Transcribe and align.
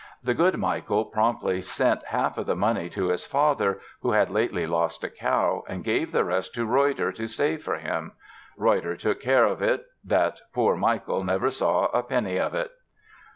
The 0.23 0.33
good 0.33 0.57
Michael 0.57 1.05
promptly 1.05 1.61
sent 1.61 2.07
half 2.07 2.39
of 2.39 2.47
the 2.47 2.55
money 2.55 2.89
to 2.89 3.09
his 3.09 3.23
father, 3.23 3.79
who 4.01 4.13
had 4.13 4.31
lately 4.31 4.65
lost 4.65 5.03
a 5.03 5.09
cow, 5.11 5.63
and 5.67 5.83
gave 5.83 6.11
the 6.11 6.23
rest 6.23 6.55
to 6.55 6.65
Reutter 6.65 7.11
to 7.13 7.27
save 7.27 7.61
for 7.63 7.75
him. 7.77 8.13
Reutter 8.57 8.97
took 8.97 9.17
such 9.17 9.23
care 9.25 9.45
of 9.45 9.61
it 9.61 9.85
that 10.03 10.41
poor 10.55 10.75
Michael 10.75 11.23
never 11.23 11.51
saw 11.51 11.85
a 11.93 12.01
penny 12.01 12.39
of 12.39 12.55
it! 12.55 12.71